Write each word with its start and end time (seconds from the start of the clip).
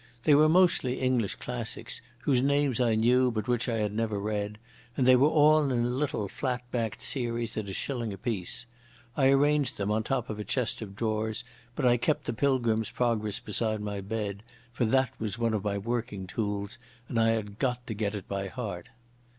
They 0.23 0.33
were 0.33 0.49
mostly 0.49 0.99
English 0.99 1.35
classics, 1.35 2.01
whose 2.21 2.41
names 2.41 2.79
I 2.81 2.95
knew 2.95 3.29
but 3.29 3.47
which 3.47 3.69
I 3.69 3.75
had 3.77 3.93
never 3.93 4.19
read, 4.19 4.57
and 4.97 5.05
they 5.05 5.15
were 5.15 5.27
all 5.27 5.71
in 5.71 5.85
a 5.85 5.89
little 5.89 6.27
flat 6.27 6.63
backed 6.71 7.03
series 7.03 7.55
at 7.55 7.69
a 7.69 7.73
shilling 7.75 8.11
apiece. 8.11 8.65
I 9.15 9.27
arranged 9.27 9.77
them 9.77 9.91
on 9.91 10.01
top 10.01 10.27
of 10.27 10.39
a 10.39 10.43
chest 10.43 10.81
of 10.81 10.95
drawers, 10.95 11.43
but 11.75 11.85
I 11.85 11.97
kept 11.97 12.23
the 12.25 12.33
Pilgrim's 12.33 12.89
Progress 12.89 13.39
beside 13.39 13.79
my 13.81 14.01
bed, 14.01 14.41
for 14.71 14.85
that 14.85 15.11
was 15.19 15.37
one 15.37 15.53
of 15.53 15.63
my 15.63 15.77
working 15.77 16.25
tools 16.25 16.79
and 17.07 17.19
I 17.19 17.27
had 17.29 17.59
to 17.59 17.93
get 17.93 18.15
it 18.15 18.27
by 18.27 18.47
heart. 18.47 18.89